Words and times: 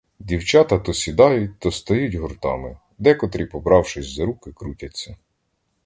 Дівчата 0.19 0.79
то 0.79 0.93
сідають, 0.93 1.59
то 1.59 1.71
стають 1.71 2.15
гуртами; 2.15 2.77
декотрі, 2.97 3.45
побравшись 3.45 4.15
за 4.15 4.25
руки, 4.25 4.51
крутяться. 4.51 5.17